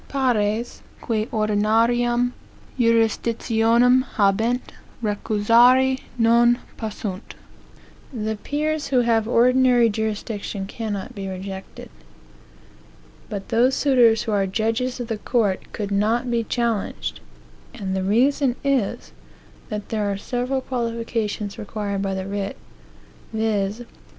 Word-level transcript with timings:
Pares 0.09 0.81
qui 1.05 1.27
ordinariam 1.31 2.33
jurisdictionem 2.79 4.01
habent 4.15 4.71
recusari 5.03 5.99
non 6.17 6.57
possunt; 6.75 7.35
(the 8.11 8.35
peers 8.35 8.87
who 8.87 9.01
have 9.01 9.27
ordinary 9.27 9.89
jurisdiction 9.91 10.65
cannot 10.65 11.13
be 11.13 11.27
rejected;) 11.29 11.87
"but 13.29 13.49
those 13.49 13.75
suitors 13.75 14.23
who 14.23 14.31
are 14.31 14.47
judges 14.47 14.99
of 14.99 15.07
the 15.07 15.19
court, 15.19 15.71
could 15.71 15.91
not 15.91 16.31
be 16.31 16.43
challenged; 16.45 17.19
and 17.75 17.95
the 17.95 18.01
reason 18.01 18.55
is, 18.63 19.11
that 19.69 19.89
there 19.89 20.11
are 20.11 20.17
several 20.17 20.61
qualifications 20.61 21.59
required 21.59 22.01
by 22.01 22.15
the 22.15 22.25
writ, 22.25 22.57
viz. 23.31 23.83